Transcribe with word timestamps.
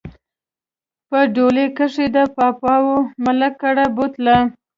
په 1.09 1.19
ډولۍ 1.35 1.67
کښې 1.77 2.05
د 2.15 2.17
پاپاوي 2.35 2.97
ملک 3.25 3.53
کره 3.61 3.85
بوتله 3.95 4.37